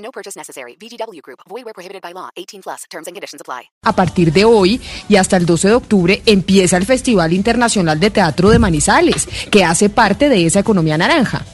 No 0.00 0.10
purchase 0.10 0.36
necessary. 0.36 0.76
VGW 0.76 1.20
Group. 1.22 1.40
Void 1.48 1.64
where 1.64 1.74
prohibited 1.74 2.02
by 2.02 2.12
law. 2.12 2.28
18 2.36 2.62
plus. 2.62 2.84
Terms 2.90 3.06
and 3.06 3.14
conditions 3.14 3.40
apply. 3.40 3.70
A 3.84 3.94
partir 3.94 4.32
de 4.32 4.44
hoy 4.44 4.80
y 5.08 5.16
hasta 5.16 5.36
el 5.36 5.46
12 5.46 5.68
de 5.68 5.74
octubre 5.74 6.22
empieza 6.26 6.76
el 6.76 6.86
Festival 6.86 7.32
Internacional 7.32 7.98
de 7.98 8.10
Teatro 8.10 8.50
de 8.50 8.58
Manizales, 8.58 9.28
que 9.50 9.64
hace 9.64 9.88
parte 9.88 10.28
de 10.28 10.46
esa 10.46 10.60
economía 10.60 10.98
naranja. 10.98 11.44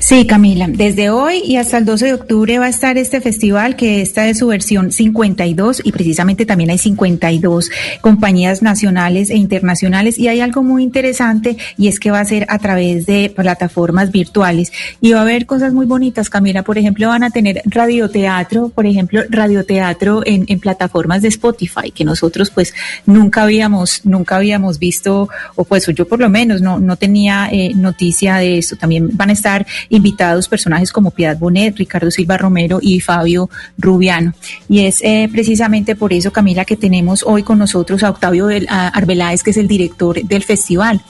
Sí, 0.00 0.26
Camila, 0.26 0.66
desde 0.68 1.10
hoy 1.10 1.42
y 1.44 1.56
hasta 1.56 1.78
el 1.78 1.84
12 1.84 2.06
de 2.06 2.14
octubre 2.14 2.58
va 2.58 2.66
a 2.66 2.68
estar 2.68 2.96
este 2.96 3.20
festival 3.20 3.76
que 3.76 4.02
esta 4.02 4.28
es 4.28 4.38
su 4.38 4.46
versión 4.46 4.92
52 4.92 5.82
y 5.84 5.92
precisamente 5.92 6.46
también 6.46 6.70
hay 6.70 6.78
52 6.78 7.70
compañías 8.00 8.62
nacionales 8.62 9.30
e 9.30 9.36
internacionales. 9.36 10.18
Y 10.18 10.28
hay 10.28 10.40
algo 10.40 10.62
muy 10.62 10.82
interesante 10.82 11.56
y 11.76 11.88
es 11.88 12.00
que 12.00 12.10
va 12.10 12.20
a 12.20 12.24
ser 12.24 12.46
a 12.48 12.58
través 12.58 13.06
de 13.06 13.32
plataformas 13.34 14.10
virtuales. 14.10 14.72
Y 15.00 15.12
va 15.12 15.20
a 15.20 15.22
haber 15.22 15.46
cosas 15.46 15.72
muy 15.72 15.86
bonitas, 15.86 16.30
Camila, 16.30 16.62
por 16.62 16.78
ejemplo 16.78 17.08
van 17.08 17.24
a 17.24 17.30
tener 17.30 17.62
radioteatro, 17.64 18.68
por 18.68 18.86
ejemplo 18.86 19.22
radioteatro 19.28 20.22
en, 20.24 20.44
en 20.48 20.60
plataformas 20.60 21.22
de 21.22 21.28
Spotify 21.28 21.90
que 21.94 22.04
nosotros 22.04 22.50
pues 22.50 22.74
nunca 23.06 23.42
habíamos, 23.42 24.04
nunca 24.04 24.36
habíamos 24.36 24.78
visto 24.78 25.28
o 25.54 25.64
pues 25.64 25.86
yo 25.94 26.06
por 26.06 26.20
lo 26.20 26.28
menos 26.28 26.60
no, 26.60 26.78
no 26.78 26.96
tenía 26.96 27.48
eh, 27.50 27.72
noticia 27.74 28.36
de 28.36 28.58
esto, 28.58 28.76
también 28.76 29.10
van 29.12 29.30
a 29.30 29.32
estar 29.32 29.63
invitados 29.88 30.48
personajes 30.48 30.92
como 30.92 31.10
Piedad 31.10 31.38
Bonet, 31.38 31.76
Ricardo 31.76 32.10
Silva 32.10 32.36
Romero 32.36 32.78
y 32.80 33.00
Fabio 33.00 33.50
Rubiano. 33.78 34.32
Y 34.68 34.86
es 34.86 35.00
eh, 35.02 35.28
precisamente 35.30 35.96
por 35.96 36.12
eso, 36.12 36.32
Camila, 36.32 36.64
que 36.64 36.76
tenemos 36.76 37.24
hoy 37.26 37.42
con 37.42 37.58
nosotros 37.58 38.02
a 38.02 38.10
Octavio 38.10 38.48
Arbeláez, 38.68 39.42
que 39.42 39.50
es 39.50 39.56
el 39.56 39.68
director 39.68 40.22
del 40.22 40.42
festival. 40.42 41.00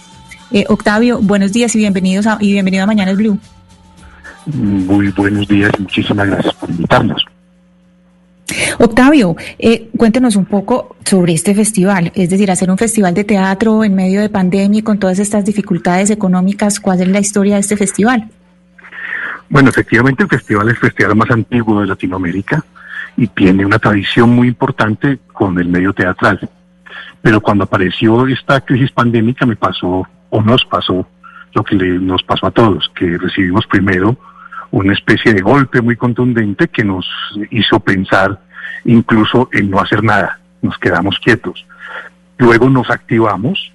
Eh, 0.52 0.64
Octavio, 0.68 1.20
buenos 1.20 1.52
días 1.52 1.74
y 1.74 1.78
bienvenidos 1.78 2.26
a, 2.26 2.38
y 2.40 2.52
bienvenido 2.52 2.84
a 2.84 2.86
Mañana 2.86 3.12
Blue. 3.14 3.38
Muy 4.46 5.08
buenos 5.10 5.48
días 5.48 5.72
y 5.78 5.82
muchísimas 5.82 6.26
gracias 6.26 6.54
por 6.54 6.70
invitarnos. 6.70 7.24
Octavio, 8.78 9.36
eh, 9.58 9.88
cuéntenos 9.96 10.36
un 10.36 10.44
poco 10.44 10.96
sobre 11.04 11.32
este 11.32 11.54
festival, 11.54 12.12
es 12.14 12.30
decir, 12.30 12.50
hacer 12.50 12.70
un 12.70 12.78
festival 12.78 13.14
de 13.14 13.24
teatro 13.24 13.84
en 13.84 13.94
medio 13.94 14.20
de 14.20 14.28
pandemia 14.28 14.80
y 14.80 14.82
con 14.82 14.98
todas 14.98 15.18
estas 15.18 15.44
dificultades 15.44 16.10
económicas, 16.10 16.78
¿cuál 16.78 17.00
es 17.00 17.08
la 17.08 17.20
historia 17.20 17.54
de 17.54 17.60
este 17.60 17.76
festival? 17.76 18.28
Bueno, 19.48 19.68
efectivamente 19.68 20.22
el 20.22 20.28
festival 20.28 20.68
es 20.68 20.74
el 20.74 20.80
festival 20.80 21.16
más 21.16 21.30
antiguo 21.30 21.80
de 21.80 21.86
Latinoamérica 21.86 22.64
y 23.16 23.26
tiene 23.28 23.64
una 23.64 23.78
tradición 23.78 24.30
muy 24.30 24.48
importante 24.48 25.18
con 25.32 25.58
el 25.58 25.68
medio 25.68 25.92
teatral. 25.92 26.48
Pero 27.22 27.40
cuando 27.40 27.64
apareció 27.64 28.26
esta 28.26 28.60
crisis 28.60 28.90
pandémica 28.90 29.46
me 29.46 29.56
pasó, 29.56 30.06
o 30.30 30.42
nos 30.42 30.64
pasó, 30.64 31.06
lo 31.54 31.62
que 31.62 31.76
le, 31.76 31.98
nos 32.00 32.22
pasó 32.22 32.46
a 32.46 32.50
todos, 32.50 32.90
que 32.94 33.16
recibimos 33.16 33.66
primero 33.66 34.16
una 34.70 34.92
especie 34.92 35.32
de 35.32 35.40
golpe 35.40 35.80
muy 35.80 35.96
contundente 35.96 36.66
que 36.66 36.82
nos 36.82 37.06
hizo 37.50 37.78
pensar 37.78 38.40
incluso 38.84 39.48
en 39.52 39.70
no 39.70 39.78
hacer 39.78 40.02
nada, 40.02 40.40
nos 40.62 40.76
quedamos 40.78 41.18
quietos. 41.20 41.64
Luego 42.38 42.68
nos 42.68 42.90
activamos 42.90 43.72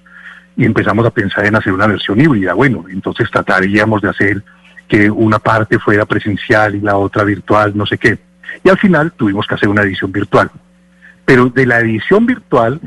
y 0.56 0.66
empezamos 0.66 1.06
a 1.06 1.10
pensar 1.10 1.46
en 1.46 1.56
hacer 1.56 1.72
una 1.72 1.86
versión 1.86 2.20
híbrida. 2.20 2.52
Bueno, 2.52 2.84
entonces 2.90 3.30
trataríamos 3.30 4.02
de 4.02 4.10
hacer 4.10 4.44
que 4.90 5.08
una 5.08 5.38
parte 5.38 5.78
fuera 5.78 6.04
presencial 6.04 6.74
y 6.74 6.80
la 6.80 6.96
otra 6.96 7.22
virtual, 7.22 7.72
no 7.76 7.86
sé 7.86 7.96
qué. 7.96 8.18
Y 8.64 8.68
al 8.68 8.76
final 8.76 9.12
tuvimos 9.12 9.46
que 9.46 9.54
hacer 9.54 9.68
una 9.68 9.82
edición 9.82 10.10
virtual. 10.10 10.50
Pero 11.24 11.48
de 11.48 11.64
la 11.64 11.78
edición 11.78 12.26
virtual, 12.26 12.80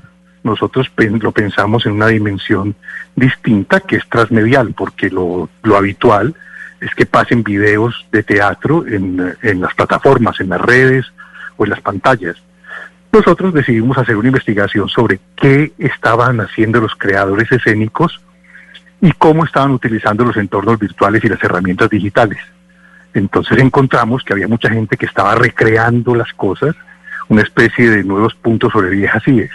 nosotros 0.43 0.91
lo 0.97 1.31
pensamos 1.31 1.85
en 1.85 1.93
una 1.93 2.07
dimensión 2.07 2.75
distinta 3.15 3.79
que 3.79 3.95
es 3.95 4.09
transmedial, 4.09 4.73
porque 4.73 5.09
lo, 5.09 5.49
lo 5.63 5.77
habitual 5.77 6.35
es 6.81 6.93
que 6.93 7.05
pasen 7.05 7.41
videos 7.41 8.05
de 8.11 8.21
teatro 8.21 8.85
en, 8.85 9.37
en 9.41 9.61
las 9.61 9.73
plataformas, 9.73 10.41
en 10.41 10.49
las 10.49 10.59
redes 10.59 11.05
o 11.55 11.63
en 11.63 11.69
las 11.69 11.79
pantallas. 11.79 12.35
Nosotros 13.13 13.53
decidimos 13.53 13.97
hacer 13.97 14.17
una 14.17 14.27
investigación 14.27 14.89
sobre 14.89 15.21
qué 15.37 15.71
estaban 15.77 16.41
haciendo 16.41 16.81
los 16.81 16.95
creadores 16.95 17.49
escénicos 17.49 18.19
y 19.03 19.11
cómo 19.11 19.43
estaban 19.43 19.71
utilizando 19.71 20.23
los 20.23 20.37
entornos 20.37 20.79
virtuales 20.79 21.21
y 21.25 21.27
las 21.27 21.43
herramientas 21.43 21.89
digitales. 21.89 22.39
Entonces 23.13 23.57
encontramos 23.59 24.23
que 24.23 24.31
había 24.31 24.47
mucha 24.47 24.69
gente 24.69 24.95
que 24.95 25.05
estaba 25.05 25.35
recreando 25.35 26.15
las 26.15 26.31
cosas, 26.31 26.73
una 27.27 27.41
especie 27.41 27.89
de 27.89 28.05
nuevos 28.05 28.33
puntos 28.33 28.71
sobre 28.71 28.91
viejas 28.91 29.27
ideas. 29.27 29.51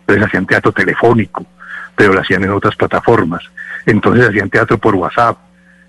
Entonces 0.00 0.26
hacían 0.26 0.46
teatro 0.46 0.72
telefónico, 0.72 1.46
pero 1.94 2.12
lo 2.12 2.20
hacían 2.20 2.42
en 2.42 2.50
otras 2.50 2.74
plataformas. 2.74 3.44
Entonces 3.86 4.26
hacían 4.26 4.50
teatro 4.50 4.78
por 4.78 4.96
WhatsApp, 4.96 5.38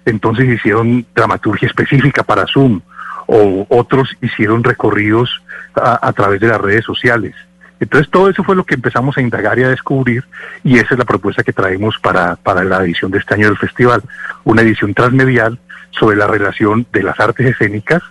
entonces 0.05 0.47
hicieron 0.47 1.03
dramaturgia 1.15 1.67
específica 1.67 2.21
para 2.21 2.45
Zoom 2.45 2.79
o 3.25 3.65
otros 3.69 4.15
hicieron 4.21 4.63
recorridos 4.63 5.41
a, 5.73 6.13
través 6.13 6.41
de 6.41 6.47
las 6.47 6.61
redes 6.61 6.85
sociales. 6.85 7.33
Entonces 7.79 8.09
todo 8.11 8.29
eso 8.29 8.43
fue 8.43 8.55
lo 8.55 8.65
que 8.65 8.75
empezamos 8.75 9.17
a 9.17 9.21
indagar 9.21 9.57
y 9.57 9.63
a 9.63 9.69
descubrir 9.69 10.23
y 10.63 10.77
esa 10.77 10.93
es 10.95 10.99
la 10.99 11.05
propuesta 11.05 11.43
que 11.43 11.53
traemos 11.53 11.97
para, 11.99 12.35
para 12.35 12.63
la 12.63 12.83
edición 12.83 13.11
de 13.11 13.19
este 13.19 13.35
año 13.35 13.47
del 13.47 13.57
festival, 13.57 14.01
una 14.43 14.61
edición 14.61 14.93
transmedial 14.93 15.59
sobre 15.91 16.17
la 16.17 16.27
relación 16.27 16.85
de 16.91 17.03
las 17.03 17.19
artes 17.19 17.47
escénicas 17.47 18.03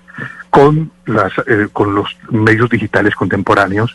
con, 0.51 0.91
las, 1.07 1.33
eh, 1.47 1.69
con 1.73 1.95
los 1.95 2.17
medios 2.31 2.71
digitales 2.71 3.15
contemporáneos, 3.15 3.95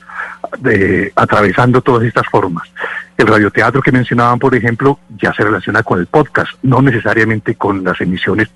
de, 0.60 1.12
atravesando 1.16 1.82
todas 1.82 2.04
estas 2.04 2.28
formas. 2.28 2.70
El 3.18 3.28
radioteatro 3.28 3.82
que 3.82 3.92
mencionaban, 3.92 4.40
por 4.40 4.56
ejemplo, 4.56 5.00
ya 5.18 5.34
se 5.34 5.44
relaciona 5.44 5.84
con 5.84 6.00
el 6.00 6.08
podcast, 6.08 6.52
no 6.62 6.82
necesariamente 6.82 7.56
con 7.56 7.84
las 7.84 8.00
emisiones 8.02 8.50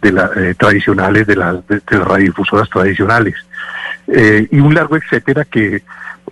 de 0.00 0.12
la, 0.12 0.30
eh, 0.36 0.54
tradicionales, 0.58 1.26
de, 1.26 1.36
la, 1.36 1.52
de, 1.54 1.82
las 1.90 2.08
radiodifusoras 2.08 2.68
tradicionales. 2.68 3.34
Eh, 4.08 4.48
y 4.50 4.58
un 4.58 4.74
largo 4.74 4.96
etcétera 4.96 5.44
que 5.44 5.82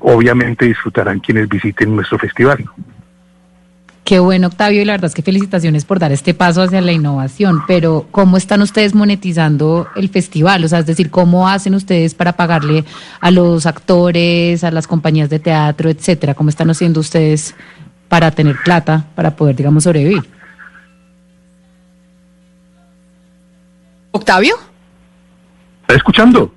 obviamente 0.01 0.67
disfrutarán 0.67 1.21
quienes 1.21 1.49
visiten 1.49 1.95
nuestro 1.95 2.19
festival. 2.19 2.65
Qué 4.05 4.19
bueno, 4.19 4.49
Octavio, 4.49 4.83
y 4.83 4.85
la 4.85 4.95
verdad 4.95 5.07
es 5.07 5.15
que 5.15 5.23
felicitaciones 5.23 5.85
por 5.85 6.01
dar 6.01 6.11
este 6.11 6.35
paso 6.35 6.63
hacia 6.63 6.81
la 6.81 6.91
innovación, 6.91 7.63
pero 7.69 8.07
¿cómo 8.11 8.37
están 8.37 8.61
ustedes 8.61 8.93
monetizando 8.93 9.87
el 9.95 10.09
festival? 10.09 10.65
O 10.65 10.69
sea, 10.69 10.81
es 10.81 10.87
decir, 10.87 11.11
¿cómo 11.11 11.49
hacen 11.49 11.77
ustedes 11.77 12.15
para 12.15 12.33
pagarle 12.33 12.85
a 13.21 13.31
los 13.31 13.67
actores, 13.67 14.65
a 14.65 14.73
las 14.73 14.89
compañías 14.89 15.31
de 15.31 15.39
teatro, 15.39 15.91
etcétera? 15.91 16.35
¿Cómo 16.35 16.51
están 16.51 16.71
haciendo 16.71 16.99
ustedes 16.99 17.55
para 18.09 18.33
tener 18.33 18.57
plata, 18.65 19.07
para 19.15 19.37
poder, 19.37 19.55
digamos, 19.55 19.85
sobrevivir? 19.85 20.23
Octavio. 24.11 24.57
¿Está 25.83 25.95
escuchando? 25.95 26.53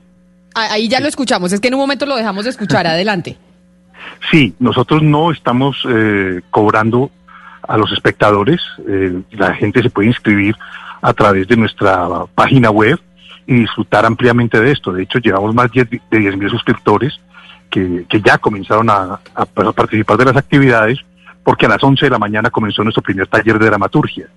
Ahí 0.53 0.88
ya 0.88 1.00
lo 1.00 1.08
escuchamos, 1.08 1.52
es 1.52 1.59
que 1.59 1.69
en 1.69 1.74
un 1.74 1.80
momento 1.80 2.06
lo 2.06 2.16
dejamos 2.16 2.46
de 2.46 2.52
escuchar, 2.52 2.88
adelante. 2.88 3.38
Sí, 4.31 4.53
nosotros 4.59 5.02
no 5.02 5.31
estamos 5.31 5.78
eh, 5.88 6.41
cobrando 6.50 7.12
a 7.68 7.78
los 7.78 7.91
espectadores. 7.91 8.62
Eh, 8.88 9.22
la 9.31 9.53
gente 9.53 9.81
se 9.81 9.90
puede 9.90 10.09
inscribir 10.09 10.56
a 11.02 11.13
través 11.13 11.47
de 11.47 11.58
nuestra 11.58 12.08
página 12.34 12.69
web 12.69 13.00
y 13.46 13.56
disfrutar 13.56 14.06
ampliamente 14.06 14.59
de 14.59 14.72
esto. 14.72 14.94
De 14.94 15.03
hecho, 15.03 15.19
llevamos 15.19 15.53
más 15.53 15.72
de 15.72 15.88
10.000 15.88 16.50
suscriptores 16.50 17.19
que, 17.69 18.06
que, 18.07 18.22
ya 18.22 18.38
comenzaron 18.38 18.89
a, 18.89 19.19
a, 19.36 19.45
participar 19.45 20.18
de 20.18 20.25
las 20.25 20.38
actividades 20.38 21.00
porque 21.44 21.66
a 21.66 21.69
las 21.69 21.83
11 21.83 22.06
de 22.06 22.10
la 22.10 22.19
mañana 22.19 22.50
comenzó 22.50 22.83
nuestro 22.83 23.04
primer 23.04 23.28
taller 23.28 23.60
de 23.60 23.66
dramaturgia. 23.66 24.28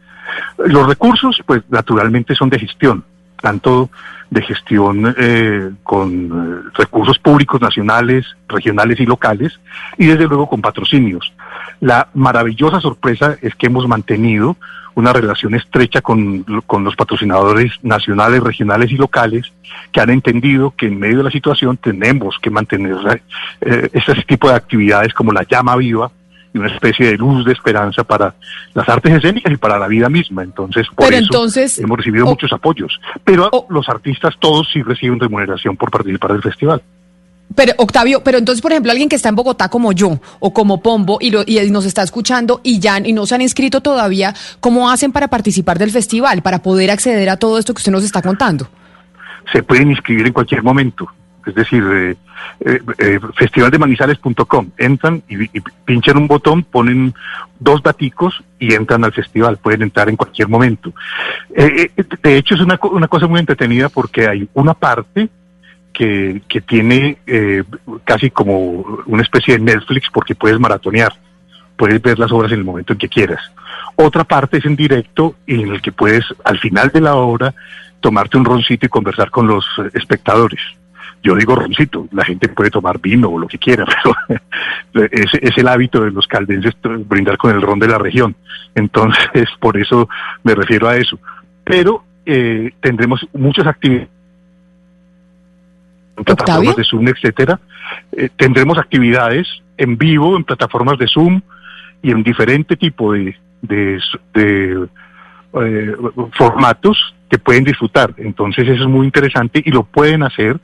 Los 0.58 0.88
recursos, 0.88 1.40
pues 1.46 1.62
naturalmente 1.68 2.34
son 2.34 2.50
de 2.50 2.58
gestión, 2.58 3.04
tanto 3.40 3.90
de 4.30 4.42
gestión 4.42 5.14
eh, 5.16 5.70
con 5.82 6.10
eh, 6.26 6.70
recursos 6.74 7.18
públicos 7.18 7.60
nacionales, 7.60 8.26
regionales 8.48 8.98
y 9.00 9.06
locales, 9.06 9.58
y 9.96 10.06
desde 10.06 10.26
luego 10.26 10.48
con 10.48 10.60
patrocinios. 10.60 11.32
La 11.80 12.08
maravillosa 12.14 12.80
sorpresa 12.80 13.36
es 13.40 13.54
que 13.54 13.66
hemos 13.66 13.86
mantenido 13.86 14.56
una 14.96 15.12
relación 15.12 15.54
estrecha 15.54 16.00
con, 16.00 16.44
los 16.46 16.96
patrocinadores 16.96 17.72
nacionales, 17.82 18.42
regionales 18.42 18.90
y 18.90 18.96
locales 18.96 19.52
que 19.92 20.00
han 20.00 20.08
entendido 20.08 20.72
que 20.74 20.86
en 20.86 20.98
medio 20.98 21.18
de 21.18 21.24
la 21.24 21.30
situación 21.30 21.76
tenemos 21.76 22.38
que 22.40 22.50
mantener 22.50 23.22
eh, 23.60 23.90
ese 23.92 24.14
tipo 24.22 24.48
de 24.48 24.54
actividades 24.54 25.12
como 25.12 25.32
la 25.32 25.42
llama 25.42 25.76
viva 25.76 26.10
y 26.56 26.58
una 26.58 26.72
especie 26.74 27.06
de 27.06 27.16
luz 27.18 27.44
de 27.44 27.52
esperanza 27.52 28.02
para 28.02 28.34
las 28.74 28.88
artes 28.88 29.12
escénicas 29.14 29.52
y 29.52 29.56
para 29.56 29.78
la 29.78 29.86
vida 29.88 30.08
misma. 30.08 30.42
Entonces, 30.42 30.86
por 30.88 31.06
Pero 31.06 31.16
eso 31.18 31.24
entonces, 31.26 31.78
hemos 31.78 31.98
recibido 31.98 32.24
muchos 32.26 32.50
apoyos. 32.52 32.98
Pero 33.24 33.50
los 33.68 33.88
artistas 33.88 34.34
todos 34.40 34.68
sí 34.72 34.82
reciben 34.82 35.20
remuneración 35.20 35.76
por 35.76 35.90
participar 35.90 36.32
del 36.32 36.42
festival. 36.42 36.82
Pero, 37.54 37.74
Octavio, 37.78 38.22
pero 38.24 38.38
entonces, 38.38 38.60
por 38.60 38.72
ejemplo, 38.72 38.90
alguien 38.90 39.08
que 39.08 39.16
está 39.16 39.28
en 39.28 39.36
Bogotá 39.36 39.68
como 39.68 39.92
yo 39.92 40.18
o 40.40 40.52
como 40.52 40.82
Pombo 40.82 41.18
y, 41.20 41.30
lo- 41.30 41.44
y 41.46 41.70
nos 41.70 41.84
está 41.84 42.02
escuchando 42.02 42.60
y 42.64 42.80
ya 42.80 42.98
y 42.98 43.12
no 43.12 43.24
se 43.26 43.34
han 43.36 43.40
inscrito 43.42 43.80
todavía, 43.82 44.34
¿cómo 44.60 44.90
hacen 44.90 45.12
para 45.12 45.28
participar 45.28 45.78
del 45.78 45.90
festival, 45.90 46.42
para 46.42 46.60
poder 46.62 46.90
acceder 46.90 47.28
a 47.30 47.36
todo 47.36 47.58
esto 47.58 47.72
que 47.72 47.78
usted 47.80 47.92
nos 47.92 48.02
está 48.04 48.22
contando? 48.22 48.68
se 49.52 49.62
pueden 49.62 49.90
inscribir 49.90 50.26
en 50.26 50.32
cualquier 50.32 50.60
momento. 50.64 51.06
Es 51.46 51.54
decir, 51.54 51.82
eh, 51.84 52.16
eh, 52.60 52.80
eh, 52.98 53.20
festivaldemanizales.com. 53.36 54.70
Entran 54.78 55.22
y, 55.28 55.44
y 55.44 55.62
pinchan 55.84 56.16
un 56.16 56.26
botón, 56.26 56.64
ponen 56.64 57.14
dos 57.58 57.82
daticos 57.82 58.42
y 58.58 58.74
entran 58.74 59.04
al 59.04 59.12
festival. 59.12 59.58
Pueden 59.58 59.82
entrar 59.82 60.08
en 60.08 60.16
cualquier 60.16 60.48
momento. 60.48 60.92
Eh, 61.54 61.90
eh, 61.96 62.04
de 62.22 62.36
hecho, 62.36 62.54
es 62.54 62.60
una, 62.60 62.78
una 62.90 63.08
cosa 63.08 63.26
muy 63.26 63.40
entretenida 63.40 63.88
porque 63.88 64.26
hay 64.26 64.48
una 64.54 64.74
parte 64.74 65.28
que, 65.92 66.42
que 66.48 66.60
tiene 66.60 67.18
casi 68.04 68.30
como 68.30 69.02
una 69.06 69.22
especie 69.22 69.56
de 69.56 69.64
Netflix 69.64 70.08
porque 70.12 70.34
puedes 70.34 70.58
maratonear. 70.58 71.12
Puedes 71.76 72.00
ver 72.00 72.18
las 72.18 72.32
obras 72.32 72.52
en 72.52 72.58
el 72.58 72.64
momento 72.64 72.94
en 72.94 72.98
que 72.98 73.08
quieras. 73.08 73.40
Otra 73.96 74.24
parte 74.24 74.58
es 74.58 74.64
en 74.64 74.76
directo 74.76 75.36
en 75.46 75.68
el 75.68 75.82
que 75.82 75.92
puedes, 75.92 76.24
al 76.44 76.58
final 76.58 76.88
de 76.88 77.02
la 77.02 77.16
obra, 77.16 77.54
tomarte 78.00 78.38
un 78.38 78.46
roncito 78.46 78.86
y 78.86 78.88
conversar 78.88 79.30
con 79.30 79.46
los 79.46 79.66
espectadores. 79.92 80.60
Yo 81.26 81.34
digo 81.34 81.56
roncito, 81.56 82.06
la 82.12 82.24
gente 82.24 82.48
puede 82.48 82.70
tomar 82.70 83.00
vino 83.00 83.28
o 83.28 83.36
lo 83.36 83.48
que 83.48 83.58
quiera, 83.58 83.84
pero 84.92 85.08
es, 85.10 85.34
es 85.34 85.58
el 85.58 85.66
hábito 85.66 86.04
de 86.04 86.12
los 86.12 86.28
caldenses 86.28 86.76
brindar 87.04 87.36
con 87.36 87.50
el 87.50 87.62
ron 87.62 87.80
de 87.80 87.88
la 87.88 87.98
región. 87.98 88.36
Entonces, 88.76 89.48
por 89.60 89.76
eso 89.76 90.08
me 90.44 90.54
refiero 90.54 90.88
a 90.88 90.96
eso. 90.96 91.18
Pero 91.64 92.04
eh, 92.24 92.70
tendremos 92.80 93.26
muchas 93.32 93.66
actividades 93.66 94.08
en 96.16 96.20
¿Octavio? 96.20 96.36
plataformas 96.36 96.76
de 96.76 96.84
Zoom, 96.84 97.08
etcétera. 97.08 97.60
Eh, 98.12 98.28
tendremos 98.36 98.78
actividades 98.78 99.48
en 99.78 99.98
vivo 99.98 100.36
en 100.36 100.44
plataformas 100.44 100.96
de 100.96 101.08
Zoom 101.08 101.40
y 102.02 102.12
en 102.12 102.22
diferente 102.22 102.76
tipo 102.76 103.14
de, 103.14 103.36
de, 103.62 104.00
de, 104.32 104.88
eh, 105.60 105.96
formatos 106.38 107.16
que 107.28 107.38
pueden 107.38 107.64
disfrutar. 107.64 108.14
Entonces 108.16 108.68
eso 108.68 108.84
es 108.84 108.88
muy 108.88 109.06
interesante 109.06 109.60
y 109.64 109.72
lo 109.72 109.82
pueden 109.82 110.22
hacer 110.22 110.60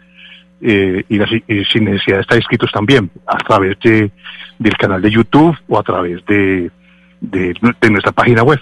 eh, 0.62 1.05
y, 1.09 1.20
y 1.20 1.64
sin 1.64 1.85
necesidad 1.85 2.17
de 2.17 2.23
estar 2.23 2.38
inscritos 2.38 2.70
también 2.73 3.11
a 3.26 3.38
través 3.38 3.76
de, 3.81 4.11
del 4.59 4.76
canal 4.76 5.03
de 5.03 5.11
YouTube 5.11 5.56
o 5.69 5.79
a 5.79 5.82
través 5.82 6.25
de, 6.26 6.70
de, 7.20 7.91
nuestra 7.91 8.12
página 8.12 8.43
web. 8.43 8.61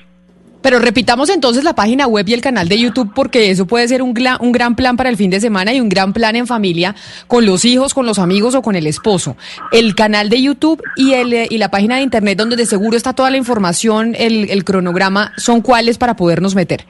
Pero 0.62 0.78
repitamos 0.78 1.30
entonces 1.30 1.64
la 1.64 1.74
página 1.74 2.06
web 2.06 2.28
y 2.28 2.34
el 2.34 2.42
canal 2.42 2.68
de 2.68 2.78
YouTube 2.78 3.12
porque 3.14 3.50
eso 3.50 3.66
puede 3.66 3.88
ser 3.88 4.02
un, 4.02 4.14
un 4.40 4.52
gran 4.52 4.76
plan 4.76 4.96
para 4.96 5.08
el 5.08 5.16
fin 5.16 5.30
de 5.30 5.40
semana 5.40 5.72
y 5.72 5.80
un 5.80 5.88
gran 5.88 6.12
plan 6.12 6.36
en 6.36 6.46
familia 6.46 6.94
con 7.26 7.46
los 7.46 7.64
hijos, 7.64 7.94
con 7.94 8.04
los 8.04 8.18
amigos 8.18 8.54
o 8.54 8.60
con 8.60 8.76
el 8.76 8.86
esposo. 8.86 9.36
El 9.72 9.94
canal 9.94 10.28
de 10.28 10.42
YouTube 10.42 10.82
y, 10.96 11.14
el, 11.14 11.32
eh, 11.32 11.46
y 11.50 11.56
la 11.56 11.70
página 11.70 11.96
de 11.96 12.02
internet 12.02 12.36
donde 12.36 12.56
de 12.56 12.66
seguro 12.66 12.96
está 12.96 13.14
toda 13.14 13.30
la 13.30 13.38
información, 13.38 14.14
el, 14.18 14.50
el 14.50 14.64
cronograma, 14.64 15.32
son 15.38 15.62
cuáles 15.62 15.96
para 15.96 16.14
podernos 16.14 16.54
meter. 16.54 16.84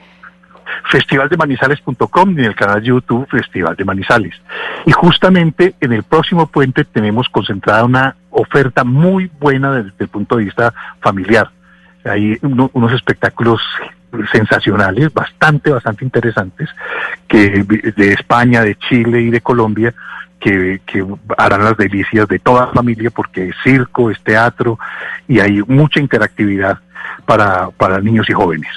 festivaldemanizales.com 0.89 2.29
y 2.31 2.39
en 2.41 2.45
el 2.45 2.55
canal 2.55 2.81
YouTube 2.81 3.27
Festival 3.29 3.75
de 3.75 3.85
Manizales. 3.85 4.35
Y 4.85 4.91
justamente 4.91 5.75
en 5.79 5.93
el 5.93 6.03
próximo 6.03 6.47
puente 6.47 6.85
tenemos 6.85 7.29
concentrada 7.29 7.83
una 7.85 8.15
oferta 8.29 8.83
muy 8.83 9.29
buena 9.39 9.71
desde 9.73 9.93
el 9.99 10.07
punto 10.07 10.37
de 10.37 10.45
vista 10.45 10.73
familiar. 11.01 11.49
Hay 12.05 12.37
uno- 12.41 12.69
unos 12.73 12.93
espectáculos 12.93 13.61
sensacionales, 14.31 15.13
bastante, 15.13 15.71
bastante 15.71 16.03
interesantes, 16.03 16.69
que 17.27 17.63
de 17.95 18.13
España, 18.13 18.61
de 18.61 18.75
Chile 18.75 19.21
y 19.21 19.29
de 19.29 19.41
Colombia, 19.41 19.93
que, 20.39 20.81
que 20.85 21.05
harán 21.37 21.63
las 21.63 21.77
delicias 21.77 22.27
de 22.27 22.39
toda 22.39 22.65
la 22.65 22.71
familia 22.73 23.11
porque 23.11 23.49
es 23.49 23.55
circo, 23.63 24.09
es 24.09 24.19
teatro 24.21 24.79
y 25.27 25.39
hay 25.39 25.61
mucha 25.67 25.99
interactividad 25.99 26.79
para, 27.25 27.69
para 27.69 27.99
niños 28.01 28.27
y 28.29 28.33
jóvenes. 28.33 28.71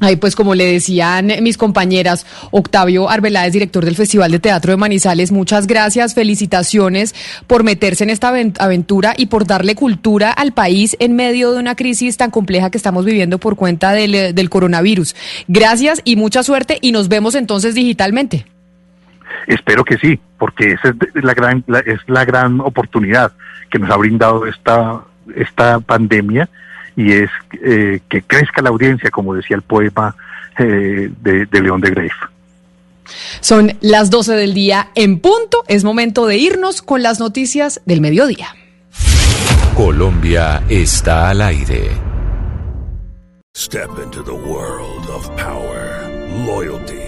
Ay, 0.00 0.14
pues 0.14 0.36
como 0.36 0.54
le 0.54 0.64
decían 0.72 1.32
mis 1.42 1.58
compañeras, 1.58 2.24
Octavio 2.52 3.08
Arbeláez, 3.10 3.52
director 3.52 3.84
del 3.84 3.96
Festival 3.96 4.30
de 4.30 4.38
Teatro 4.38 4.70
de 4.70 4.76
Manizales, 4.76 5.32
muchas 5.32 5.66
gracias, 5.66 6.14
felicitaciones 6.14 7.16
por 7.48 7.64
meterse 7.64 8.04
en 8.04 8.10
esta 8.10 8.28
aven- 8.32 8.54
aventura 8.60 9.14
y 9.16 9.26
por 9.26 9.44
darle 9.44 9.74
cultura 9.74 10.30
al 10.30 10.52
país 10.52 10.96
en 11.00 11.16
medio 11.16 11.50
de 11.52 11.58
una 11.58 11.74
crisis 11.74 12.16
tan 12.16 12.30
compleja 12.30 12.70
que 12.70 12.78
estamos 12.78 13.04
viviendo 13.04 13.38
por 13.38 13.56
cuenta 13.56 13.90
del, 13.92 14.14
eh, 14.14 14.32
del 14.32 14.48
coronavirus. 14.50 15.16
Gracias 15.48 16.00
y 16.04 16.14
mucha 16.14 16.44
suerte 16.44 16.78
y 16.80 16.92
nos 16.92 17.08
vemos 17.08 17.34
entonces 17.34 17.74
digitalmente. 17.74 18.46
Espero 19.48 19.84
que 19.84 19.98
sí, 19.98 20.20
porque 20.38 20.72
esa 20.72 20.90
es 20.90 21.24
la 21.24 21.34
gran, 21.34 21.64
la- 21.66 21.80
es 21.80 21.98
la 22.06 22.24
gran 22.24 22.60
oportunidad 22.60 23.32
que 23.68 23.78
nos 23.80 23.90
ha 23.90 23.96
brindado 23.96 24.46
esta, 24.46 25.00
esta 25.34 25.80
pandemia 25.80 26.48
y 26.98 27.12
es 27.12 27.30
eh, 27.62 28.00
que 28.08 28.22
crezca 28.22 28.60
la 28.60 28.70
audiencia, 28.70 29.08
como 29.12 29.32
decía 29.32 29.54
el 29.54 29.62
poema 29.62 30.16
eh, 30.58 31.08
de, 31.22 31.46
de 31.46 31.60
León 31.60 31.80
de 31.80 31.90
Grave. 31.90 32.10
Son 33.40 33.78
las 33.80 34.10
12 34.10 34.34
del 34.34 34.52
día 34.52 34.90
en 34.96 35.20
punto. 35.20 35.62
Es 35.68 35.84
momento 35.84 36.26
de 36.26 36.38
irnos 36.38 36.82
con 36.82 37.04
las 37.04 37.20
noticias 37.20 37.80
del 37.86 38.00
mediodía. 38.00 38.48
Colombia 39.76 40.60
está 40.68 41.30
al 41.30 41.40
aire. 41.40 41.88
Step 43.56 43.90
into 44.02 44.24
the 44.24 44.32
world 44.32 45.08
of 45.08 45.28
power, 45.36 46.10
loyalty, 46.44 47.07